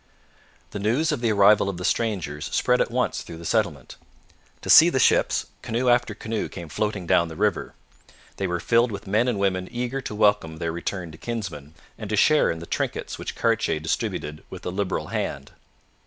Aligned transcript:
The 0.71 0.79
news 0.79 1.11
of 1.11 1.21
the 1.21 1.31
arrival 1.31 1.69
of 1.69 1.77
the 1.77 1.85
strangers 1.85 2.45
spread 2.51 2.81
at 2.81 2.89
once 2.89 3.21
through 3.21 3.37
the 3.37 3.45
settlement. 3.45 3.97
To 4.61 4.69
see 4.71 4.89
the 4.89 4.97
ships, 4.97 5.45
canoe 5.61 5.89
after 5.89 6.15
canoe 6.15 6.49
came 6.49 6.69
floating 6.69 7.05
down 7.05 7.27
the 7.27 7.35
river. 7.35 7.75
They 8.37 8.47
were 8.47 8.59
filled 8.59 8.91
with 8.91 9.05
men 9.05 9.27
and 9.27 9.37
women 9.37 9.67
eager 9.69 10.01
to 10.01 10.15
welcome 10.15 10.57
their 10.57 10.71
returned 10.71 11.21
kinsmen 11.21 11.75
and 11.99 12.09
to 12.09 12.15
share 12.15 12.49
in 12.49 12.57
the 12.57 12.65
trinkets 12.65 13.19
which 13.19 13.35
Cartier 13.35 13.79
distributed 13.79 14.43
with 14.49 14.65
a 14.65 14.71
liberal 14.71 15.09
hand. 15.09 15.51